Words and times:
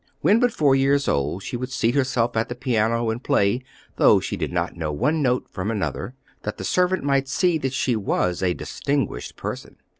When 0.21 0.39
but 0.39 0.51
four 0.51 0.73
years 0.75 1.07
old, 1.07 1.43
she 1.43 1.55
would 1.55 1.71
seat 1.71 1.93
herself 1.93 2.35
at 2.35 2.49
the 2.49 2.55
piano 2.55 3.11
and 3.11 3.23
play, 3.23 3.61
though 3.97 4.19
she 4.19 4.35
did 4.35 4.51
not 4.51 4.75
know 4.75 4.91
one 4.91 5.21
note 5.21 5.45
from 5.51 5.69
another, 5.69 6.15
that 6.41 6.57
the 6.57 6.63
servant 6.63 7.03
might 7.03 7.27
see 7.27 7.59
that 7.59 7.71
she 7.71 7.95
was 7.95 8.41
a 8.41 8.55
distinguished 8.55 9.35
person! 9.35 9.75